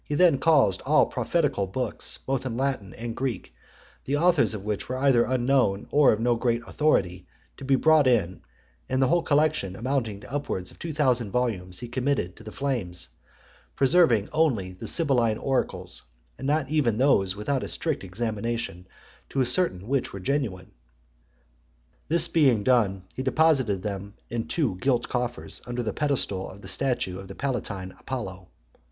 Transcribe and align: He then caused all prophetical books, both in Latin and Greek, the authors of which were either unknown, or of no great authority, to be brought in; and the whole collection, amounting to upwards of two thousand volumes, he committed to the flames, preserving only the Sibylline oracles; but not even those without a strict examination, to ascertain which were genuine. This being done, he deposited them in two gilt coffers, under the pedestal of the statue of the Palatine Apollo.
He 0.03 0.15
then 0.15 0.39
caused 0.39 0.81
all 0.81 1.05
prophetical 1.05 1.67
books, 1.67 2.17
both 2.25 2.43
in 2.43 2.57
Latin 2.57 2.95
and 2.95 3.15
Greek, 3.15 3.53
the 4.05 4.17
authors 4.17 4.55
of 4.55 4.65
which 4.65 4.89
were 4.89 4.97
either 4.97 5.25
unknown, 5.25 5.85
or 5.91 6.11
of 6.11 6.19
no 6.19 6.35
great 6.35 6.63
authority, 6.65 7.27
to 7.57 7.63
be 7.65 7.75
brought 7.75 8.07
in; 8.07 8.41
and 8.89 8.99
the 8.99 9.09
whole 9.09 9.21
collection, 9.21 9.75
amounting 9.75 10.19
to 10.21 10.33
upwards 10.33 10.71
of 10.71 10.79
two 10.79 10.91
thousand 10.91 11.29
volumes, 11.29 11.77
he 11.77 11.87
committed 11.87 12.35
to 12.35 12.43
the 12.43 12.51
flames, 12.51 13.09
preserving 13.75 14.27
only 14.33 14.73
the 14.73 14.87
Sibylline 14.87 15.37
oracles; 15.37 16.01
but 16.35 16.47
not 16.47 16.67
even 16.69 16.97
those 16.97 17.35
without 17.35 17.61
a 17.61 17.67
strict 17.67 18.03
examination, 18.03 18.87
to 19.29 19.39
ascertain 19.39 19.87
which 19.87 20.11
were 20.13 20.19
genuine. 20.19 20.71
This 22.07 22.27
being 22.27 22.63
done, 22.63 23.03
he 23.13 23.21
deposited 23.21 23.83
them 23.83 24.15
in 24.31 24.47
two 24.47 24.77
gilt 24.79 25.07
coffers, 25.07 25.61
under 25.67 25.83
the 25.83 25.93
pedestal 25.93 26.49
of 26.49 26.63
the 26.63 26.67
statue 26.67 27.19
of 27.19 27.27
the 27.27 27.35
Palatine 27.35 27.93
Apollo. 27.99 28.47